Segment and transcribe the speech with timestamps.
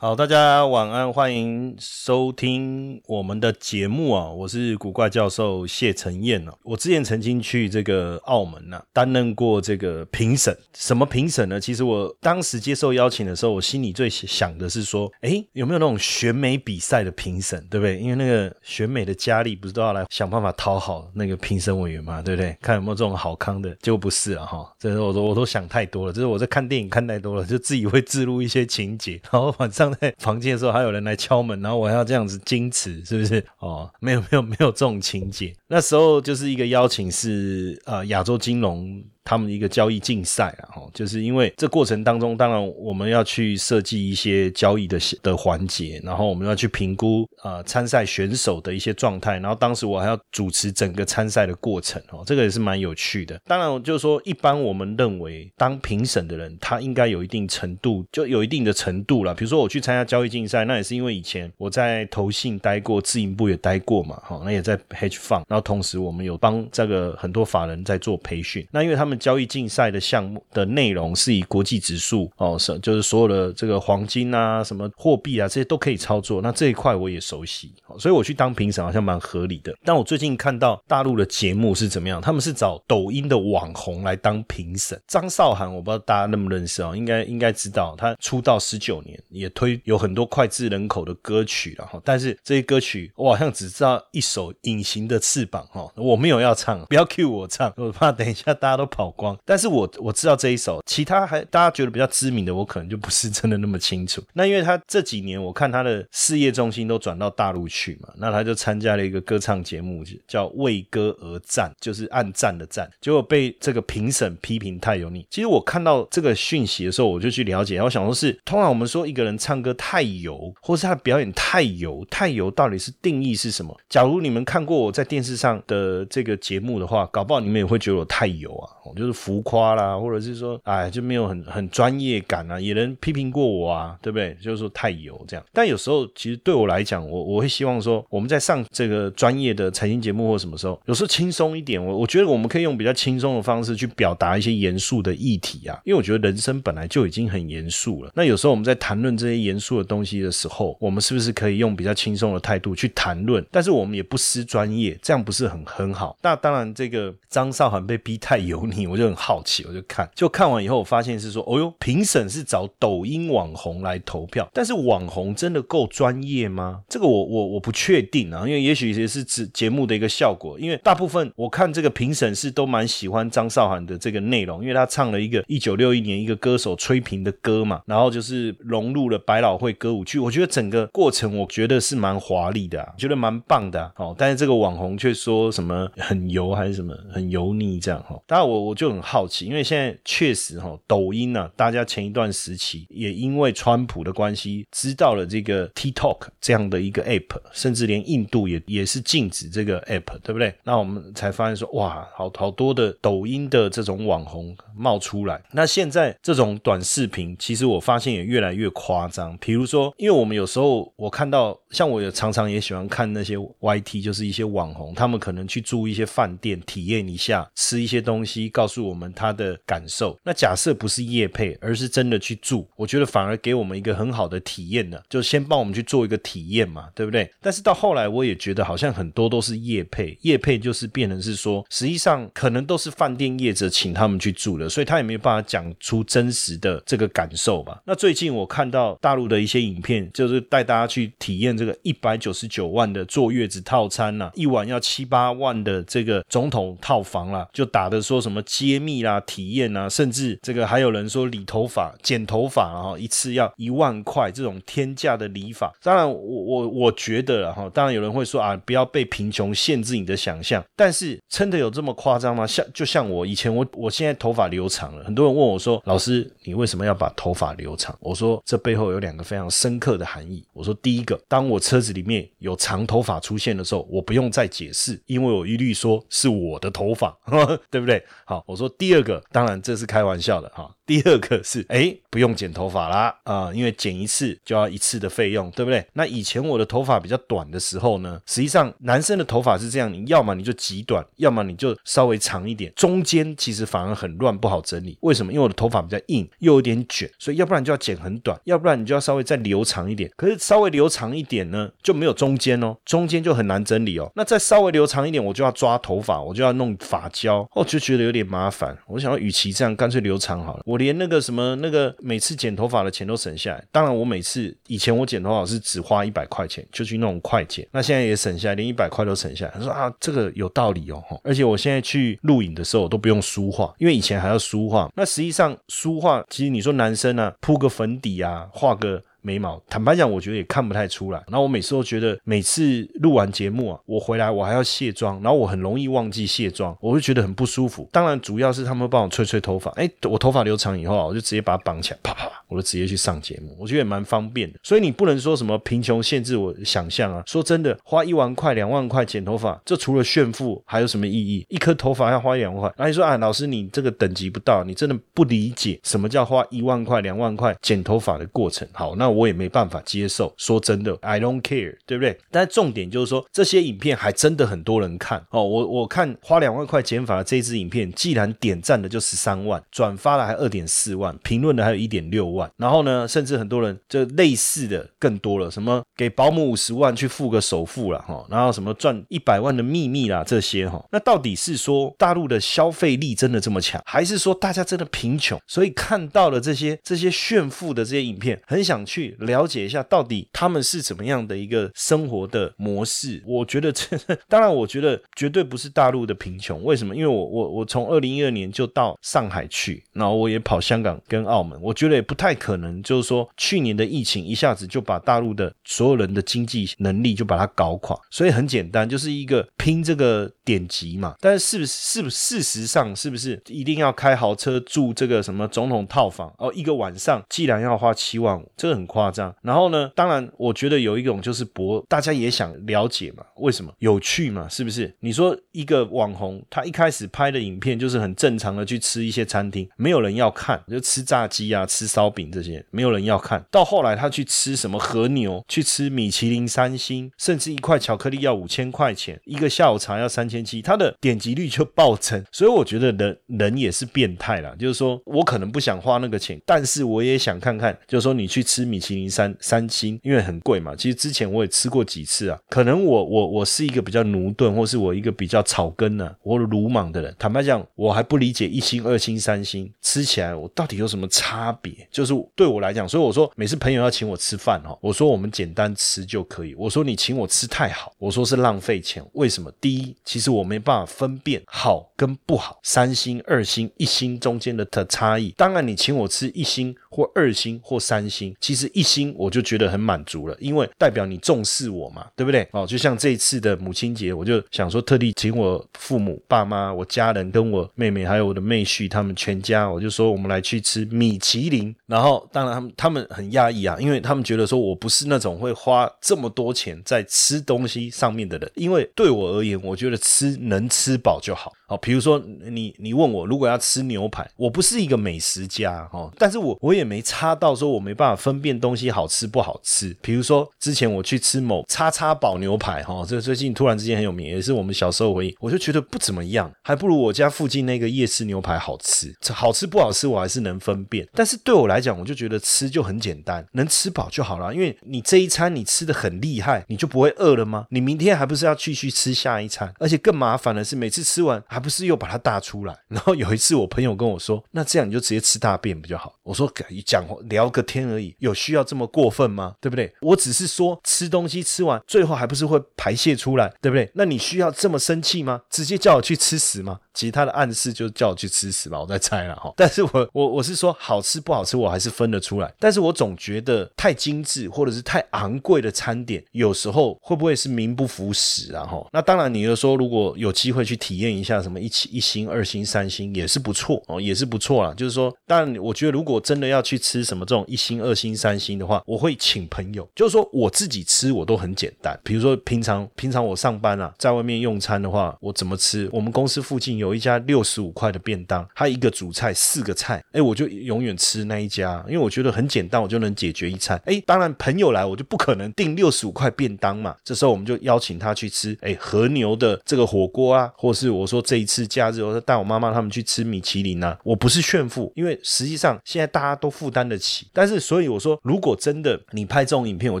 [0.00, 4.30] 好，大家晚安，欢迎收听我们的节目啊！
[4.30, 6.52] 我是古怪教授谢承彦哦。
[6.62, 10.56] 我之前曾经去这个澳门啊，担任过这个评审。
[10.72, 11.60] 什么评审呢？
[11.60, 17.98] 其实我当时接受邀请的时候，我心里最想的是说，哎，有没有那种选美比赛的评审，对不对？
[17.98, 22.56] 因为那个选美的佳丽不是都要来想办法讨好那个评审委员嘛，对不对？
[22.62, 24.72] 看有没有这种好康的，结果不是啊哈！
[24.78, 29.87] 这是我说我都想太多了，就是我在看电影看太多了，就自己会自录一些情节，然后晚上。
[29.94, 33.44] 在房间的时候，还有人来敲门，然后我还要这样子矜持，是不是？
[33.58, 35.54] 哦，没有没有没有这种情节。
[35.68, 39.02] 那时候就是一个邀请，是呃亚洲金融。
[39.28, 53.38] 他们一个交易竞赛啊，哈，就是因为这过程当中，当然我们要去设计一些交易的的环节，然后我们要去评估呃参赛选手的一些状态，然后当时我还要主持整个参赛的过程哦，这个也是蛮有趣的。
[53.44, 59.34] 当然，就是说一般我们认为当评审的人，他应该有一定程度，就有一定的程度了。
[59.34, 69.17] 比如说我去参加交易竞赛，那也是因为以前我在投信待过，自营部也待过嘛，哈，那也在 hedge fund，然后同时我们有帮这个很多法人在做培训，那因为他们。
[69.18, 76.40] 交易竞赛的项目的内容是以国际指数哦，是就是所有的这个黄金啊、什么货币啊这些都可以操作。
[76.40, 79.74] 那这一块我也熟悉，所以我去当评审好像蛮合理的。
[79.84, 82.20] 但我最近看到大陆的节目是怎么样？
[82.20, 85.00] 他们是找抖音的网红来当评审。
[85.06, 92.00] 张韶涵，我不知道大家认不认识哦，应该应该知道，他出道十九年，也推有很多脍炙人口的歌曲了哈。
[92.04, 99.08] 但是这些歌曲我好像只知道一首《隐形的翅膀》哈，我没有要唱，不要 cue 我唱，我怕等一下大家都 跑。
[99.18, 104.22] 光，但是我我知道这一首，其他还大家觉得比较知名的，我可能就不是真的那么清楚。
[104.34, 115.26] 那因为他这几年我看他的事业重心都转到大陆去嘛，那他就参加了一个歌唱节目，叫《为歌而战》，就是按赞的赞，结果被这个评审批评太油腻。
[115.30, 123.76] 其实我看到这个讯息的时候，我就去了解，我想说是，通常我们说一个人唱歌太油，或是他的表演太油，太油到底是定义是什么？
[123.88, 129.18] 假如你们看过我在电视上的这个节目的话，搞不好你们也会觉得我太油啊，就是。
[129.18, 134.32] 浮夸啦，或者是说，哎，就没有很很专业感啊，也能批评过我啊，对不对？
[134.40, 135.44] 就是说太油这样。
[135.52, 141.84] 但有时候其实对我来讲，我我会希望说，我们在上这个专业的财经节目或什么时候，有时候轻松一点。
[141.84, 148.12] 我我觉得我们可以用比较轻松的方式去表达一些严肃的议题啊，因为我觉得人生本来就已经很严肃了。
[148.14, 153.44] 那有时候我们在谈论这些严肃的东西的时候，我们是不是可以用比较轻松的态度去谈论？
[153.50, 156.16] 但是我们也不失专业，这样不是很很好？
[156.22, 158.98] 那当然，这个张韶涵被逼太油腻，我。
[158.98, 166.80] 就很好奇，我就看，就看完以后，我发现是说，哦哟，评审是找抖音网红来投票，但是网红真的够专业吗？
[166.88, 184.12] 这个我我我不确定啊，因为也许也是指节目的一个效果，因为大部分我看这个评审是都蛮喜欢张韶涵的这个内容，因为他唱了一个一九六一年一个歌手吹平的歌嘛，然后就是融入了百老汇歌舞剧，我觉得整个过程我觉得是蛮华丽的，觉得蛮棒的哦。
[184.18, 188.88] 但是这个网红却说什么很油还是什么很油腻这样哈，当然我我就。
[188.88, 200.54] 很好奇，因为现在确实哈，抖音呢，大家前一段时期也因为川普的关系，知道了这个 TikTok 这样的一个 app，甚至连印度也也是禁止这个 app，对不对？
[200.64, 205.42] 那我们才发现说，哇，好好多的抖音的这种网红冒出来。
[205.52, 209.36] 那现在这种短视频，其实我发现也越来越夸张。
[209.36, 218.88] 比如说，因为我们有时候我看到，像我也常常也喜欢看那些 YT，就是一些网红，他们可能去住一些饭店，体验一下，吃一些东西，告诉。
[218.88, 224.98] 我们他的感受，那假设不是夜配，而是真的去住，我觉得反而给我们一个很好的体验呢。
[225.10, 227.30] 就先帮我们去做一个体验嘛，对不对？
[227.42, 237.82] 但是到后来，我也觉得好像很多都是夜配，夜配就是变成是说，实际上可能都是饭店业者请他们去住的，所以他也没有办法讲出真实的这个感受吧。
[237.84, 248.38] 那最近我看到大陆的一些影片，就是带大家去体验这个一百九十九万的坐月子套餐呐，一晚要七八万的这个总统套房啦，就打的说什么。
[248.48, 255.70] 揭秘啦、体验啊，甚至这个还有人说理头发、剪头发，然后一次要一万块这种天价的理发。
[255.82, 260.64] 当然，我我我觉得了哈，当然有人会说啊，不要被贫穷限制你的想象。
[260.74, 262.46] 但是真的有这么夸张吗？
[262.46, 267.94] 像就像我以前我我现在头发留长了，很多人问我说，老师你为什么要把头发留长？
[268.00, 270.42] 我说这背后有两个非常深刻的含义。
[270.54, 277.14] 我说第一个，当我车子里面有长头发出现的时候，我不用再解释，因为我一律说是我的头发，
[277.70, 278.02] 对不对？
[278.24, 280.74] 好，我说第二个，当然这是开玩笑的哈。
[280.88, 285.84] 第二个是，哎，不用剪头发啦，啊，因为剪一次就要一次的费用，对不对？
[285.92, 294.96] 那以前我的头发比较短的时候呢，实际上男生的头发是这样，你要么你就极短，要么你就稍微长一点，中间其实反而很乱，不好整理。
[295.02, 295.30] 为什么？
[295.30, 300.10] 因为我的头发比较硬，又有点卷，所以要不然就要剪很短，要不然你就要稍微再留长一点。
[300.16, 304.10] 可是稍微留长一点呢，就没有中间哦，中间就很难整理哦。
[304.16, 308.74] 那再稍微留长一点，我就要抓头发，我就要弄发胶，我就觉得有点麻烦。
[308.86, 310.62] 我想要，与其这样，干脆留长好了。
[310.64, 313.62] 我连那个什么那个每次剪头发的钱都省下来。
[313.70, 319.52] 当然，我每次以前我剪头发是只花一百块钱就去那种快剪，那现在也省下来，连一百块都省下来。
[319.54, 324.90] 他说啊，这个有道理哦， 而且我现在去录影的时候我都不用梳化，因为以前还要梳化。
[324.96, 329.02] 那实际上梳化，其实你说男生啊，铺个粉底啊，画个。
[329.20, 331.22] 眉毛，坦白讲，我觉得也看不太出来。
[331.28, 337.88] 然后我每次都觉得，每次录完节目啊，我回来我还要卸妆，然后我很容易忘记卸妆，我会觉得很不舒服。
[337.92, 339.70] 当然，主要是他们帮我吹吹头发。
[339.72, 343.54] 哎，我头发留长以后啊，我就直接把它绑起来，啪啪，我就直接去上节目。
[343.58, 344.58] 我觉得也蛮方便的。
[344.62, 347.22] 所以你不能说什么贫穷限制我想象啊。
[347.26, 351.44] 说真的，花一万块、两万块剪头发，这除了炫富还有什么意义？
[351.48, 352.72] 一颗头发要花两万块。
[352.78, 358.66] 那你说啊，老师你这个等级不到，你真的不理解什么叫花一万块、两万块剪头发的过程。
[358.72, 359.07] 好，那。
[359.10, 362.18] 我也没办法接受，说真的，I don't care，对不对？
[362.30, 365.42] 但重点就是说，这些影片还真的很多人看哦。
[365.42, 372.50] 我我看花两万块剪法的这支影片，既然点赞的就十三万，转发了还二点四万，评论的还有一点六万。
[372.56, 380.84] 然后呢，甚至很多人就类似的更多了，什么给保姆五十万去付个首付了哈，然后什么赚一百万的秘密啦这些哈。
[380.90, 388.97] 那到底是说大陆的消费力真的这么强，还是说大家真的贫穷，所以看到了这些这些炫富的这些影片，很想去。
[388.98, 393.22] 去了解一下到底他们是怎么样的一个生活的模式？
[393.24, 393.96] 我觉得这
[394.28, 396.64] 当然，我觉得绝对不是大陆的贫穷。
[396.64, 396.96] 为什么？
[396.96, 407.96] 因为我我我从二零一二年就到上海去，然后我也跑香港跟澳门，我觉得也不太可能，就是说去年的疫情一下子就把大陆的所有人的经济能力就把它搞垮。
[408.10, 411.14] 所以很简单，就是一个拼这个典籍嘛。
[411.20, 416.34] 但是是不是是不是事实上是不是一定要开豪车住这个什么总统套房？
[416.38, 419.08] 哦，一个晚上既然要花七万五，这个很夸。
[419.10, 419.90] 张，然后呢？
[419.94, 424.46] 当然，我觉得有一种就是博，大家也想了解嘛，为什么有趣嘛？
[424.48, 424.94] 是不是？
[425.00, 442.22] 你说一个网红，他一开始拍的影片就是很正常的去吃一些餐厅，没有人要看，就吃炸鸡啊、吃烧饼这些，没有人要看到后来他去吃什么和牛，去吃米其林三星，甚至一块巧克力要五千块钱，一个下午茶要三千七，他的点击率就暴增。
[442.30, 449.08] 所以我觉得人人也是变态啦，就是说我可能不想花那个钱，但是我也想看看，就是说你去吃米其林。
[449.08, 450.76] 三三星，因为很贵嘛。
[450.76, 452.38] 其实之前我也吃过几次啊。
[452.48, 457.14] 可能我我我是一个比较驽钝，或是我一个比较草根呢，我鲁莽的人。
[457.18, 461.74] 坦白讲，我还不理解一星、二星、三星吃起来我到底有什么差别。
[461.90, 466.54] 就是对我来讲，所以我说每次朋友要请我吃饭哈，我说我们简单吃就可以。
[466.54, 469.04] 我说你请我吃太好，我说是浪费钱。
[469.14, 469.50] 为什么？
[469.60, 475.34] 第一，其实我没办法分辨好跟不好，三星、二星、一星中间的的差异。
[475.36, 478.88] 当然，你请我吃一星或二星或三星，其实一。
[478.88, 482.48] 心我就觉得很满足了，因为代表你重视我嘛，对不对？
[482.52, 491.74] 哦，就像这一次的母亲节，我就想说特地请我父母、爸妈、我家人跟我妹妹还有我的妹婿他们全家，我就说我们来去吃米其林。
[491.84, 501.52] 然后当然他们他们很讶异啊，因为他们觉得说我不是那种会花这么多钱在吃东西上面的人，因为对我而言，我觉得吃能吃饱就好。
[501.68, 502.18] 哦，比如说
[502.50, 509.94] 你你问我如果要吃牛排，我不是一个美食家哦，但是我我也没差到说我没办法分辨东西好吃不好吃。
[510.00, 519.14] 比如说之前我去吃某叉叉堡牛排哈，这最近突然之间很有名，也是我们小时候回忆，我就觉得不怎么样，还不如我家附近那个夜市牛排好吃。
[519.30, 524.54] 好吃不好吃我还是能分辨，但是对我来讲，我就觉得吃就很简单，能吃饱就好了。
[524.54, 527.66] 因为你这一餐你吃的很厉害，你就不会饿了吗？
[527.70, 529.70] 你明天还不是要继续吃下一餐？
[529.78, 531.42] 而且更麻烦的是，每次吃完。
[531.58, 536.48] 还不是又把它大出来， 然后有一次我朋友跟我说：“那这样你就直接吃大便不就好？”我说
[536.86, 539.56] ：“讲聊个天而已，有需要这么过分吗？
[539.60, 539.92] 对不对？
[540.00, 543.90] 我只是说吃东西吃完最后还不是会排泄出来，对不对？
[543.94, 545.40] 那你需要这么生气吗？
[545.50, 549.52] 直接叫我去吃屎吗？”其他的暗示就叫我去吃屎吧，我在猜了哈。
[549.56, 552.52] 但是我我我是说好吃不好吃，我还是分得出来。
[552.58, 558.64] 但是我总觉得太精致或者是太昂贵的餐点，有时候会不会是名不符实啊？
[558.64, 564.74] 哈，那当然，你又说如果有机会去体验一下什么一起一星、二星、三星，也是不错哦，也是不错啦。
[564.74, 569.88] 就是说，当然，我觉得如果真的要去吃什么这种一星、二星、三星的话，我会请朋友。
[569.94, 571.96] 就是说，我自己吃我都很简单。
[572.02, 575.88] 比如说，平常平常我上班啊，在外面用餐的话，我怎么吃？
[575.92, 583.80] 我们公司附近有有一家六十五块的便当，它一个主菜四个菜，哎，我就永远吃那一家，因为我觉得很简单，我就能解决一餐。
[583.84, 586.96] 哎，当然朋友来，我就不可能订六十五块便当嘛。
[587.04, 597.26] 这时候我们就邀请他去吃，哎，和牛的这个火锅啊，或是我说这一次假日，我说带我妈妈他们去吃米其林啊，我不是炫富，因为实际上现在大家都负担得起。
[597.32, 600.00] 但是所以我说，如果真的你拍这种影片，我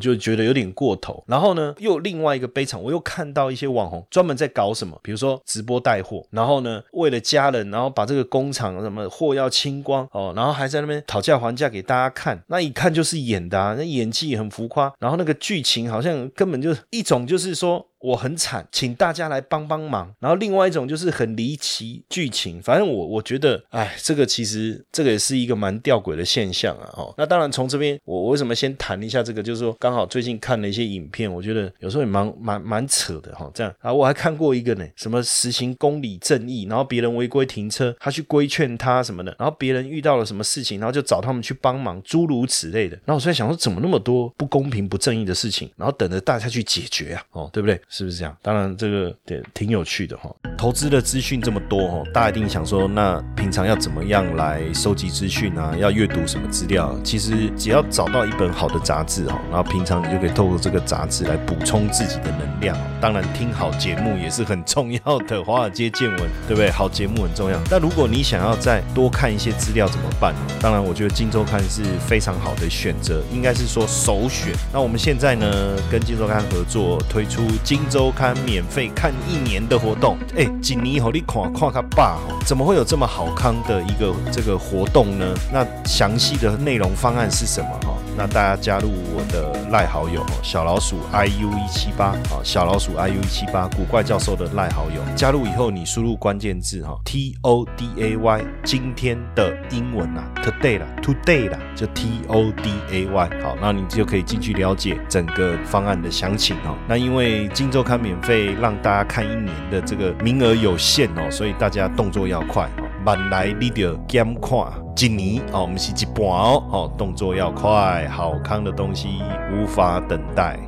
[0.00, 1.22] 就觉得有点过头。
[1.26, 17.87] 然后呢，又另外一个悲惨，我又看到一些网红专门在搞什么，比如说直播带货，然后呢，为了家人，然后把这个工厂什么货要清光哦，然后还在那边讨价还价给大家看，那一看就是演的啊，那演技很浮夸，然后那个剧情好像根本就一种就是说。
[18.00, 20.14] 我很惨，请大家来帮帮忙。
[20.20, 26.88] 然后另外一种就是很离奇剧情，反正我我觉得，哎，这个其实这个也是一个蛮吊诡的现象啊。
[26.96, 33.50] 哦，那当然从这边我我为什么先谈一下这个，就是说刚好最近看了一些影片，我觉得有时候也蛮蛮蛮扯的哈。
[33.54, 42.96] 这样啊，我还看过一个呢，什么实行公理正义，然后别人违规停车，他去规劝他什么的，然后别人遇到了什么事情，然后就找他们去帮忙，诸如此类的。
[43.04, 47.24] 然后我在想说，怎么那么多不公平不正义的事情，然后等着大家去解决啊？
[47.32, 47.80] 哦，对不对？
[47.88, 48.36] 是不是这样？
[48.42, 50.30] 当然，这个也挺有趣的哈。
[50.58, 55.74] 投资的资讯这么多哈，大家一定想说，那平常要怎么样来收集资讯啊？
[55.78, 56.94] 要阅读什么资料？
[57.02, 62.76] 其实只要找到一本好的杂志哈，然后平常你就可以透过这个杂志来补充自己的能量。
[63.00, 65.42] 当然，听好节目也是很重要的。
[65.42, 66.70] 华尔街见闻，对不对？
[66.70, 67.58] 好节目很重要。
[67.70, 70.34] 那如果你想要再多看一些资料怎么办？
[70.60, 74.52] 当然，我觉得《金周刊》是非常好的选择，应该是说首选。
[74.72, 78.34] 那我们现在呢，跟《金周刊》合作推出《金周刊》。
[78.48, 85.34] 免费看一年的活动，哎，锦尼好，你看看他爸哦，怎么会有这么好康的一个这个活动呢？
[85.52, 87.94] 那详细的内容方案是什么哈？
[88.16, 102.70] 那大家加入我的赖好友小老鼠 i u 一七八啊，小老鼠 i u 一七八，古怪教授的赖好友，加入以后你输入关键字哈，t o d a y，今天的英文啊，today 啦，today 啦，就 t o d
[102.90, 106.74] a y，好，那你就可以进去了解整个方案的详情哦。
[106.88, 114.58] 那因为今周刊免费让大家看一年的这个名额有限哦，所以大家动作要快哦，慢来你就减看。
[115.00, 119.22] 一年哦，我们是一半哦，哦，动作要快，好康的东西
[119.52, 120.58] 无法等待。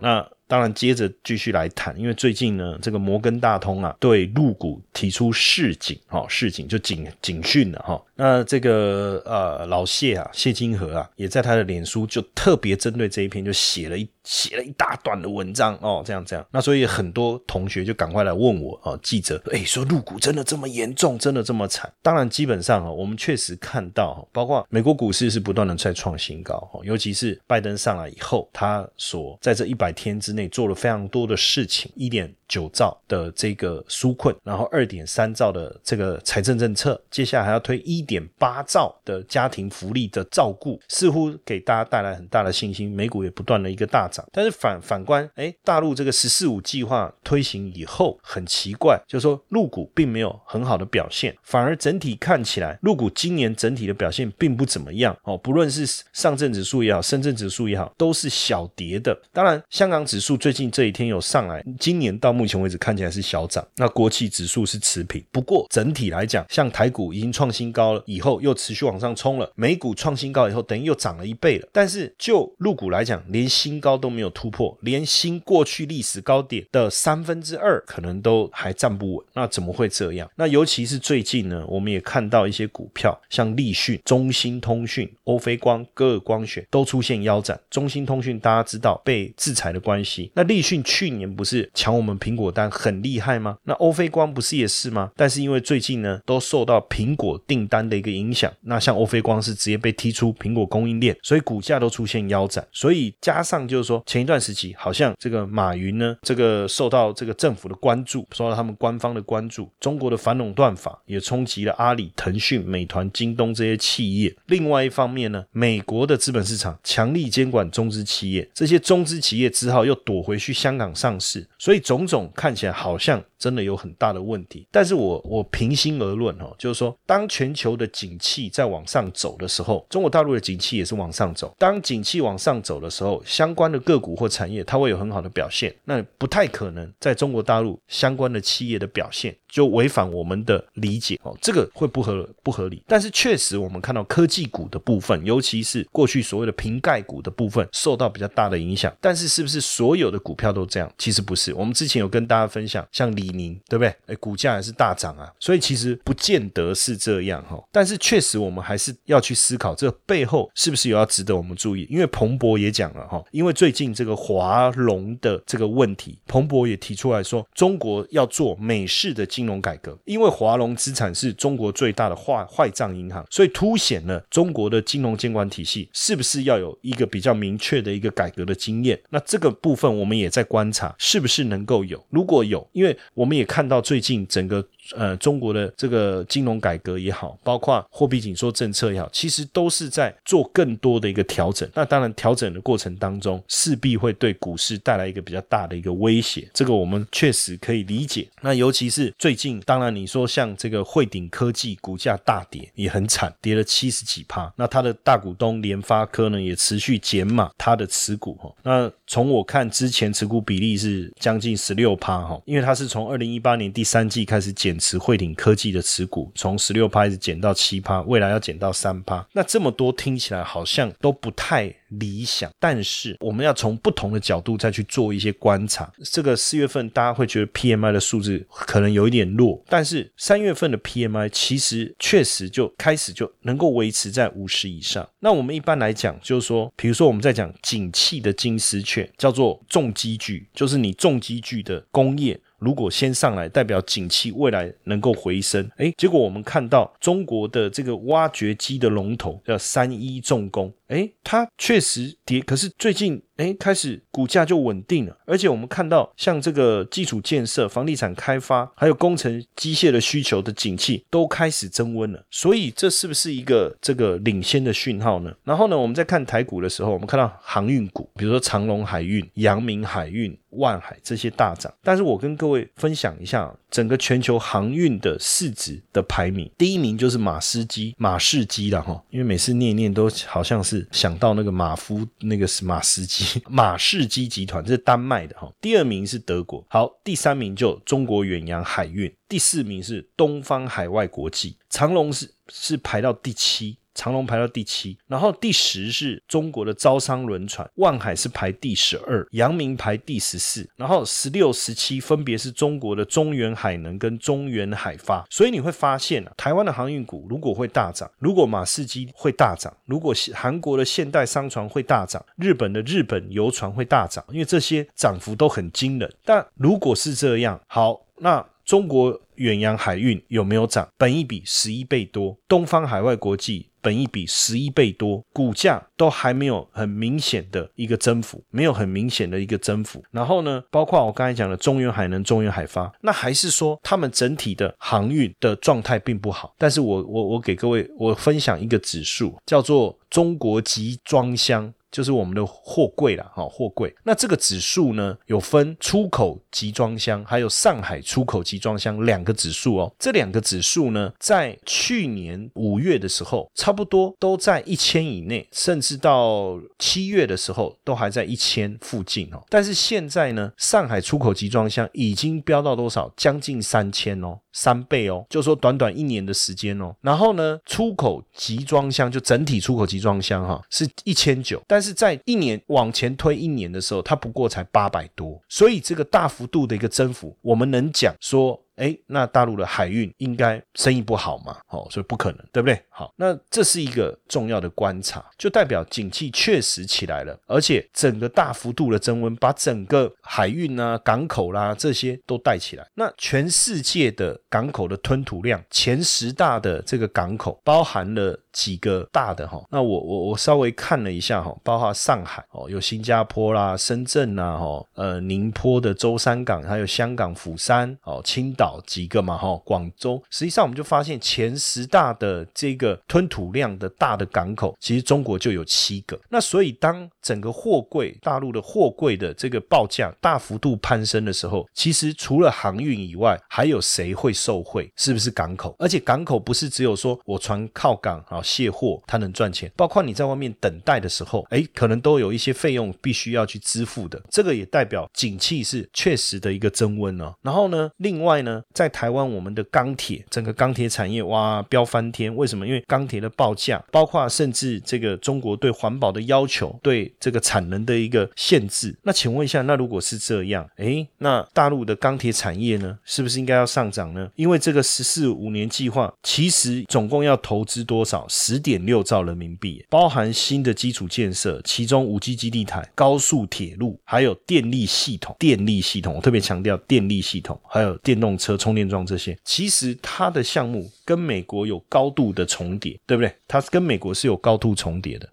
[0.00, 8.02] 那当然，接着继续来谈，因为最近呢，这个摩根大通啊，对入股提出示警，哈，示警就警警讯了，哈。
[8.16, 16.44] 那这个呃老谢啊，谢金河啊，也在他的脸书就特别针对这一篇就写了一写了一大段的文章哦，这样这样。
[16.50, 21.92] 那所以很多同学就赶快来问我啊，记者，哎，说入股真的这么严重，真的这么惨？
[22.02, 32.32] 当然，基本上啊，我们确实看到，包括美国股市是不断的在创新高，哈，尤其是拜登上来以后，他所在这一百天之内内做了非常多的事情，一点。
[32.48, 42.90] 九兆的这个纾困，然后二点三兆的这个财政政策，接下来还要推一点八兆的家庭福利的照顾，似乎给大家带来很大的信心。
[42.90, 55.36] 美股也不断的一个大涨，但是反反观，哎，大陆这个“十四五”计划推行以后，很奇怪，就是说陆股并没有很好的表现，反而整体看起来，陆股今年整体的表现并不怎么样哦。
[55.36, 59.14] 不论是上证指数也好，深圳指数也好，都是小跌的。
[59.34, 62.38] 当然，香港指数数最近这一天有上来，今年到。
[62.38, 65.20] 目前为止看起来是小涨，那国企指数是持平。
[65.32, 69.52] 不过整体来讲，像台股已经创新高了，以后又持续往上冲了。
[69.56, 71.66] 美股创新高以后，等于又涨了一倍了。
[71.72, 79.26] 但是就入股来讲，连新高都没有突破，连新过去历史高点的三分之二可能都还站不稳。
[79.32, 80.30] 那怎么会这样？
[80.36, 87.58] 那尤其是最近呢，我们也看到一些股票，像立讯、中兴通讯、欧菲光、歌尔光学都出现腰斩。
[87.68, 92.18] 中兴通讯大家知道被制裁的关系，那立讯去年不是抢我们。
[92.18, 93.56] 苹果单很厉害吗？
[93.64, 95.10] 那欧菲光不是也是吗？
[95.16, 102.66] 但是因为最近呢，都受到苹果订单的一个影响，那像欧菲光是直接被踢出苹果供应链，所以股价都出现腰斩。
[102.72, 114.34] 所以加上就是说，前一段时期好像这个马云呢，这个受到这个政府的关注，受到他们官方的关注，中国的反垄断法也冲击了阿里、腾讯、美团、京东这些企业。
[114.46, 124.66] 另外一方面呢，美国的资本市场强力监管中资企业，这些中资企业只好又躲回去香港上市，所以种种看起来好像真的有很大的问题。
[124.70, 131.54] 但是我我平心而论哦，就是说，当全球的景气在往上走的时候，中国大陆的景气也是往上走。
[131.58, 135.74] 当景气往上走的时候，相关的个股或产业它会有很好的表现。
[135.84, 142.82] 那不太可能在中国大陆相关的企业的表现就违反我们的理解哦，这个会不合不合理。
[142.86, 148.90] 但是确实我们看到科技股的部分，尤其是过去所谓的瓶盖股的部分，受到比较大的影响。
[149.02, 150.92] 但是是不是所所有的股票都这样？
[150.98, 151.54] 其实不是。
[151.54, 153.88] 我们之前有跟大家分享，像李宁，对不对？
[154.04, 155.32] 哎，股价还是大涨啊。
[155.40, 157.58] 所以其实不见得是这样哈。
[157.72, 161.86] 但是确实我们还是要去思考，这背后是不是有要值得我们注意？
[161.88, 169.98] 因为彭博也讲了哈，因为最近这个华龙的这个问题，彭博也提出来说，中国要做美式的金融改革。
[170.04, 179.00] 因为华龙资产是中国最大的坏坏账银行，所以凸显了中国的金融监管体系是不是要有一个比较明确的一个改革的经验。
[179.08, 182.04] 那这个部分我们也在观察，是不是能够有？
[182.10, 184.64] 如果有，因为我们也看到最近整个
[184.96, 191.68] 呃中国的这个金融改革也好，包括货币紧缩政策也好，其实都是在做更多的一个调整。
[191.74, 196.48] 那当然调整的过程当中，势必会对股市带来一个比较大的一个威胁。
[196.52, 198.28] 这个我们确实可以理解。
[198.40, 204.52] 那尤其是最近，当然你说像这个汇顶科技股价大跌也很惨，跌了七十几趴。
[204.56, 208.52] 那它的大股东联发科呢，也持续减码它的持股哈。
[208.62, 219.26] 那从我看之前持股比例是将近十六趴哈，因为它是从二零一八年第三季开始减持汇顶科技的持股，从十六趴一直减到七趴，未来要减到三趴。
[219.32, 221.74] 那这么多听起来好像都不太。
[221.88, 225.90] 理想，但是我们要从不同的角度再去做一些观察。
[226.04, 235.08] 这个四月份大家会觉得 PMI 的数字可能有一点弱，但是三月份的 PMI 其实确实就开始就能够维持在五十以上。
[235.20, 242.40] 那我们一般来讲，就是说，比如说我们在讲景气的金丝雀，叫做重机具，就是你重机具的工业。
[242.58, 253.22] 如果先上来，代表景气未来能够回升，哎，结果我们看到中国的这个挖掘机的龙头叫三一重工，哎，它确实跌，可是最近。
[253.38, 265.32] 哎，开始股价就稳定了，而且我们看到像这个基础建设、房地产开发，还有工程机械的需求的景气都开始增温了，所以这是不是一个这个领先的讯号呢？
[265.44, 273.54] 然后呢，我们在看台股的时候，我们看到航运股，比如说长隆海运、阳明海运、万海这些大涨，但是我跟各位分享一下。
[273.70, 285.52] 整个全球航运的市值的排名，第一名就是马斯基，马士基了哈，因为每次念一念都好像是想到那个马夫，那个是马斯基，马士基集团，这是丹麦的哈。
[285.60, 293.78] 第二名是德国，好，第三名就中国远洋海运，第四名是东方海外国际，长隆是是排到第七。
[293.98, 305.26] 长隆排到第七，然后第十是中国的招商轮船，万海是排第十二，阳明排第十四，然后十六、十七分别是中国的中原海能跟中原海发。
[305.28, 316.08] 所以你会发现啊，台湾的航运股如果会大涨，如果马士基会大涨，如果韩国的现代商船会大涨，日本的日本游船会大涨，因为这些涨幅都很惊人。
[316.24, 320.88] 但如果是这样，好，那中国远洋海运有没有涨？
[320.96, 323.66] 本一比十一倍多，东方海外国际。
[323.88, 330.04] 本一比十一倍多，股价都还没有很明显的一个增幅，没有很明显的一个增幅。
[330.10, 336.54] 然后呢，包括我刚才讲的中远海能、中远海发，那还是说他们整体的航运的状态并不好。
[336.58, 341.72] 但是我我我给各位我分享一个指数，叫做中国集装箱。
[341.90, 343.94] 就是我们的货柜了，哈，货柜。
[344.04, 349.94] 那这个指数呢，有分出口集装箱，还有上海出口集装箱两个指数哦。
[349.98, 359.42] 这两个指数呢，在去年五月的时候，差不多都在一千以内，甚至到七月的时候，都还在一千附近哦。
[359.48, 363.12] 但是现在呢，上海出口集装箱已经飙到多少？
[363.16, 364.38] 将近三千哦。
[364.60, 378.60] 三倍哦，就说短短一年的时间哦，然后呢，出口集装箱就整体出口集装箱哈是一千九，但是在一年往前推一年的时候，它不过才八百多，所以这个大幅度的一个增幅，我们能讲说。
[378.78, 381.56] 哎，那大陆的海运应该生意不好嘛？
[381.68, 382.80] 哦，所以不可能，对不对？
[382.88, 392.86] 好，那这是一个重要的观察，就代表景气确实起来了，而且整个大幅度的增温，把整个海运啊、港口啦这些都带起来。
[392.94, 398.38] 那全世界的港口的吞吐量，前十大的这个港口包含了。
[398.50, 410.22] 几个大的哈，那我我我稍微看了一下哈，包括上海哦，有新加坡啦、深圳啦哈，呃，宁波的舟山港，还有香港釜山哦、青岛岛几个嘛，哈，广州。
[410.28, 416.20] 实际上我们就发现前十大的这个吞吐量的大的港口，其实中国就有七个。
[416.28, 424.92] 那所以当整个货柜大陆的货柜的这个报价大幅度攀升的时候，其实除了航运以外，还有谁会受惠？
[424.96, 425.74] 是不是港口？
[425.78, 434.20] 而且港口不是只有说我船靠港啊卸货，它能赚钱，包括你在外面等待的时候，哎，可能都有一些费用必须要去支付的。
[434.30, 437.34] 这个也代表景气是确实的一个增温哦。
[437.42, 442.66] 然后呢，另外呢，在台湾我们的钢铁整个钢铁产业哇飙翻天，为什么？
[442.66, 448.96] 因为钢铁的报价，包括甚至这个中国对环保的要求，对这个产能的一个限制。
[449.02, 454.30] 那请问一下，那如果是这样，哎，那大陆的钢铁产业呢，是不是应该要上涨呢？
[454.36, 458.26] 因为这个“十四五年计划”其实总共要投资多少？
[458.28, 465.36] 十点六兆人民币，包含新的基础建设，其中五 G 基地台、高速铁路，还有电力系统。
[465.38, 473.30] 电力系统，我特别强调电力系统，还有电动车车充电桩这些，其实它的项目跟美国有高度的重叠，对不对？
[473.46, 475.28] 它跟美国是有高度重叠的。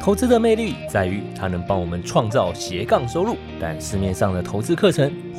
[0.00, 5.12] 投资的魅力在于它能帮我们创造斜杠收入，但市面上的投资课程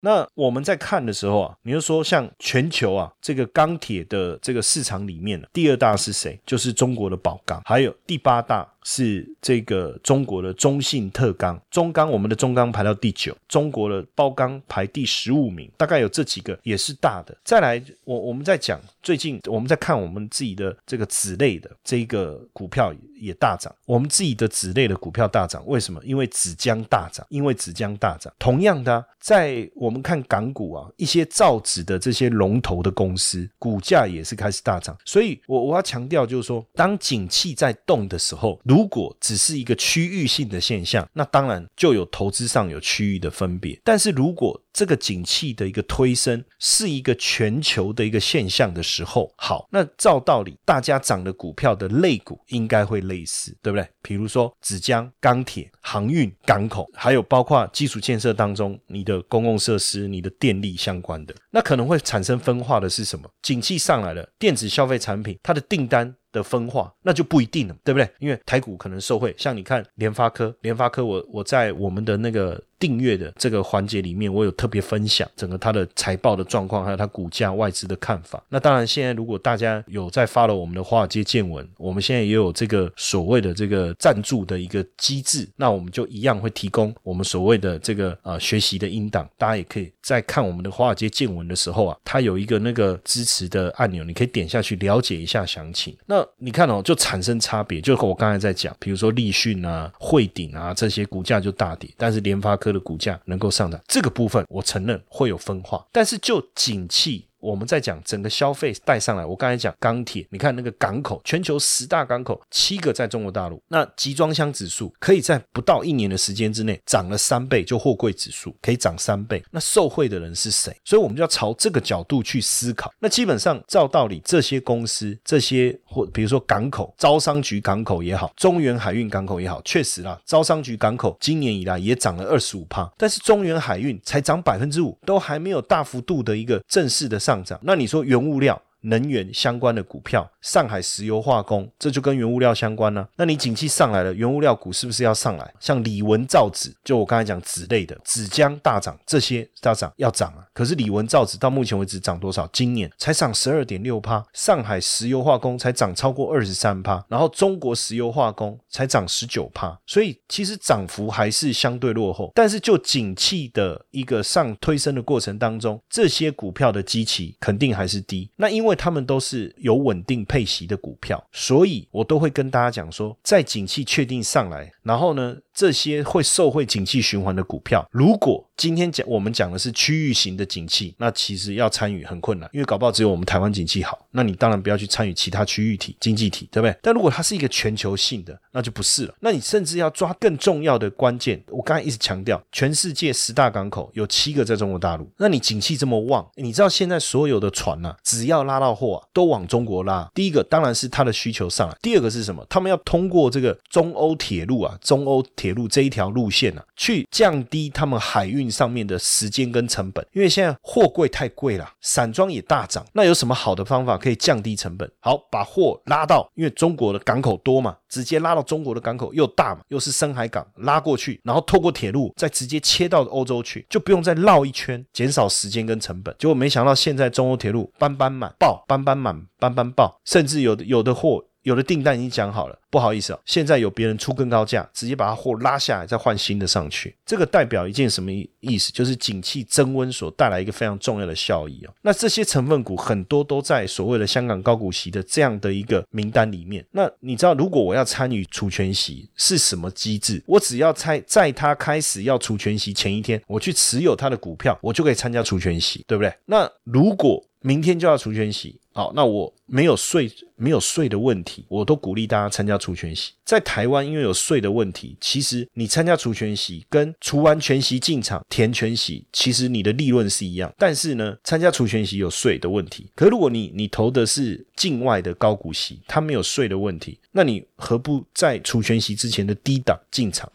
[0.00, 6.40] 那我们在看的时候啊，你就说像全球啊这个钢铁的这个市场里面，第二大是谁？
[6.46, 8.66] 就是中国的宝钢，还有第八大。
[8.84, 17.36] 是这个中国的中信特钢，中钢我们的中钢排到第九，中国的包钢排第十五名，大概有这几个也是大的。
[17.44, 26.00] 再来，我我们在讲最近我们在看我们自己的这个子类的这个股票也大涨，我们自己的子类的股票大涨，为什么？
[26.04, 28.32] 因为纸浆大涨，因为纸浆大涨。
[28.38, 34.96] 同样的，在我们看港股啊，一些造纸的这些龙头的公司股价也是开始大涨。
[35.04, 38.58] 所以，我我要强调就是说，当景气在动的时候。
[38.70, 43.76] 如果只是一个区域性的现象，那当然就有投资上有区域的分别。
[43.82, 53.84] 但是如果这个景气的一个推升是一个全球的一个现象的时候，好，那照道理大家涨的股票的类股应该会类似，对不对？
[54.02, 63.28] 比如说纸浆、钢铁、航运、港口，还有包括基础建设当中你的公共设施、你的电力相关的，那可能会产生分化的是什么？
[63.42, 66.14] 景气上来了，电子消费产品它的订单。
[66.32, 68.08] 的分化，那就不一定了，对不对？
[68.18, 72.62] 因为台股可能受惠，像你看联发科，联发科，我我在我们的那个。
[72.80, 78.42] 订阅的这个环节里面，我有特别分享整个它的财报的状况，还有它股价外资的看法。
[78.48, 95.94] 那当然，现在如果大家有在发了我们的华尔街见闻，我们现在也有这个所谓的这个赞助的一个机制，那我们就一样会提供我们所谓的这个呃学习的音档，大家也可以在看我们的华尔街见闻的时候啊，它有一个那个支持的按钮，你可以点下去了解一下详情。
[96.06, 102.69] 那你看哦，就产生差别，就和我刚才在讲，比如说立讯啊、汇顶啊这些股价就大跌，但是联发科。
[102.72, 107.29] 的股价能够上涨，这个部分我承认会有分化，但是就景气。
[107.40, 120.70] 我们在讲整个消费带上来，我刚才讲钢铁，你看那个港口，全球十大港口七个在中国大陆，那集装箱指数可以在不到一年的时间之内涨了三倍，就货柜指数可以涨三倍，那受惠的人是谁？
[120.84, 122.92] 所以我们就要朝这个角度去思考。
[122.98, 137.29] 那基本上照道理，这些公司这些或比如说港口，招商局港口也好，中原海运港口也好，确实啦，招商局港口今年以来也涨了二十五帕，但是中原海运才涨百分之五，都还没有大幅度的一个正式的上。
[137.30, 138.60] 上涨，那你说原物料？
[138.82, 143.06] 能源相关的股票，上海石油化工，这就跟原物料相关呢。
[143.16, 145.54] 那你景气上来了，原物料股是不是要上来？
[145.60, 150.48] 像李文造纸，就我刚才讲纸类的，纸浆大涨，这些大涨要涨啊。
[150.60, 152.48] 可是李文造纸到目前为止涨多少？
[152.52, 162.30] 今年才涨十二点六趴，上海石油化工才涨超过二十三趴，然后中国石油化工才涨十九趴，所以其实涨幅还是相对落后。
[162.34, 168.30] 但是就景气的一个上推升的过程当中，这些股票的基期肯定还是低。
[168.36, 186.76] 那因为为他们都是有稳定配息的股票，所以我都会跟大家讲说，在景气确定上来，然后呢，这些会受惠景气循环的股票，如果今天讲我们讲的是区域型的景气，那其实要参与很困难，因为搞不好只有我们台湾景气好，那你当然不要去参与其他区域体经济体，对不对？
[186.82, 189.14] 但如果它是一个全球性的，那就不是了。
[189.20, 191.40] 那你甚至要抓更重要的关键。
[191.48, 200.10] 我刚才一直强调，全世界十大港口有七个在中国大陆，那你景气这么旺，你知道现在所有的船啊，只要拉到货啊，都往中国拉。
[200.14, 202.44] 第一个当然是它的需求上来，第二个是什么？
[202.48, 212.86] 他们要通过这个中欧铁路啊，中欧铁路这一条路线啊，去降低他们海运上面的时间跟成本，因为现在货柜太贵了，散装也大涨。
[212.92, 214.90] 那有什么好的方法可以降低成本？
[215.00, 226.14] 好，把货拉到，因为中国的港口多嘛，直接拉到中国的港口又大嘛，又是深海港，拉过去，然后透过铁路再直接切到欧洲去，就不用再绕一圈，减少时间跟成本。
[226.18, 231.24] 结果没想到现在中欧铁路班班满爆，班班满，班班爆，甚至有的有的货。
[231.42, 236.94] 有的订单已经讲好了，不好意思啊，现在有别人出更高价，直接把它货拉下来，再换新的上去。
[237.06, 238.70] 这个代表一件什么意思？
[238.72, 241.72] 就是景气增温所带来一个非常重要的效益啊。
[241.82, 246.64] 那这些成分股很多都在所谓的香港高股息的这样的一个名单里面。
[246.70, 250.22] 那你知道，如果我要参与除权息是什么机制？
[250.26, 256.12] 我只要猜在他开始要除权息前一天，我去持有他的股票，我就可以参加除权息，对不对？
[256.26, 258.58] 那如果明天就要除权息。
[258.72, 263.12] 好，那我没有税，没有税的问题，我都鼓励大家参加除权息。
[263.24, 270.52] 在台湾，因为有税的问题，其实你参加除权息跟除完全息进场填全息，其实你的利润是一样。
[270.56, 272.88] 但是呢，参加除权息有税的问题。
[272.94, 280.30] 可如果你你投的是境外的高股息，它没有税的问题，那你何不在除权息之前的低档进场？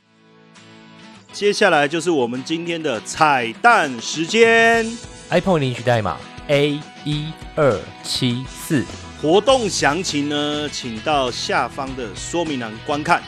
[1.31, 4.85] 接下来就是我们今天的彩蛋时间
[5.29, 6.19] ，iPhone 领取代码。
[6.47, 8.85] A 一二七四
[9.21, 13.21] 活动详情呢，请到下方的说明栏观看。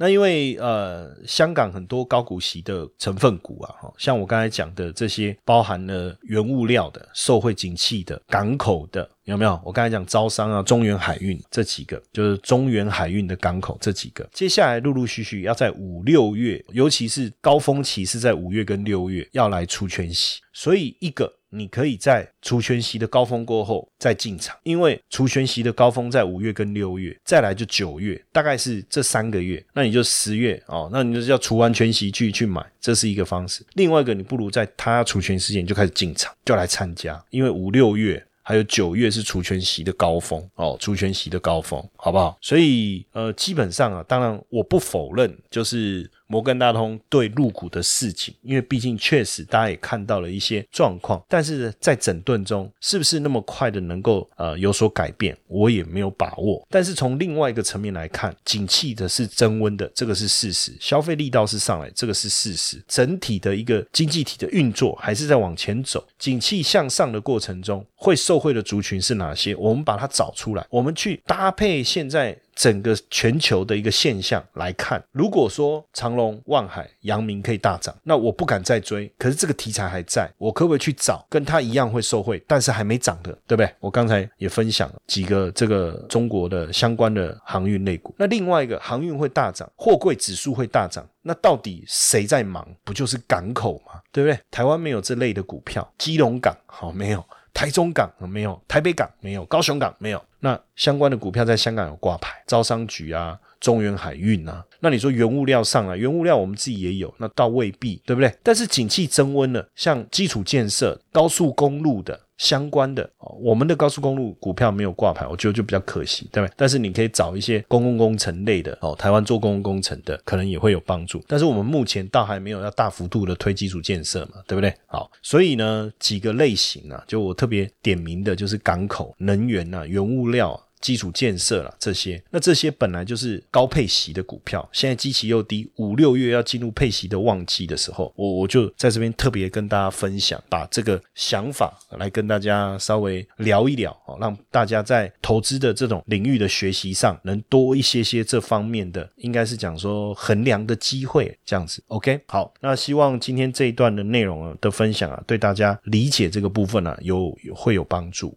[0.00, 9.10] 那因为呃，香港很多高股息的成分股啊，哈，像我刚才讲的这些，包含了原物料的、受惠景气的、港口的。
[9.24, 9.60] 有没有？
[9.62, 33.64] 我刚才讲招商啊，中原海运这几个，就是中原海运的港口这几个，接下来陆陆续续要在五六月，尤其是高峰期是在五月跟六月要来出全息，所以一个你可以在除权息的高峰过后再进场，因为除权息的高峰在五月跟六月，再来就九月，大概是这三个月，那你就十月哦，那你就是要除完全息去去买，这是一个方式。
[33.74, 38.24] 另外一个，你不如在他除权之前就开始进场，就来参加，因为五六月。
[38.40, 42.38] 还有九月是除权息的高峰哦，除权息的高峰，好不好？
[42.40, 46.10] 所以呃，基本上啊，当然我不否认，就是。
[46.28, 56.64] 摩根大通对入股的事情，因为毕竟确实大家也看到了一些状况，但是在整顿中是不是那么快的能够呃有所改变，我也没有把握。
[56.70, 62.82] 但是从另外一个层面来看，景气的是增温的，这个是事实；消费力道是上来，这个是事实。
[62.86, 69.54] 整体的一个经济体的运作还是在往前走，景气向上的过程中会受惠的族群是哪些？
[69.56, 72.38] 我们把它找出来，我们去搭配现在。
[72.58, 79.06] 整个全球的一个现象来看，如果说长隆、万海、阳明可以大涨，那我不敢再追。
[79.16, 83.72] 可是这个题材还在，我可不可以去找跟它一样会受惠，但是还没涨的，对不对？
[83.78, 88.12] 我刚才也分享了几个这个中国的相关的航运类股。
[88.18, 92.66] 那另外一个航运会大涨，货柜指数会大涨，那到底谁在忙？
[92.82, 94.00] 不就是港口吗？
[94.10, 94.36] 对不对？
[94.50, 97.24] 台湾没有这类的股票，基隆港好没有。
[97.54, 100.24] 台中港没有，台北港没有，高雄港没有。
[100.40, 104.64] 那相关的股票在香港有挂牌，招商局啊，中原海运啊。
[104.80, 108.32] 那你说原物料上来，原物料我们自己也有，那倒未必，对不对？
[108.42, 112.20] 但是景气增温了，像基础建设、高速公路的。
[112.38, 116.54] 相关的哦，我们的高速公路股票没有挂牌，我觉得就比较可惜，对不对？
[116.56, 121.22] 但是你可以找一些公共工程类的哦，台湾做公共工程的，可能也会有帮助。
[121.28, 124.72] 但是我们目前倒还没有要大幅度的推基础建设嘛，对不对？
[124.86, 130.58] 好，所以呢，几个类型啊，就我特别点名的就是港口、能源啊、原物料。
[130.80, 151.82] 基础建设了这些，那这些本来就是高配息的股票，现在基期又低，五六月要进入配息的旺季的时候，我我就在这边特别跟大家分享，把这个想法来跟大家稍微聊一聊哦，让大家在投资的这种领域的学习上能多一些些这方面的，应该是讲说衡量的机会这样子。
[151.88, 158.36] OK，好，那希望今天这一段的内容的分享啊，对大家理解这个部分呢有会有帮助。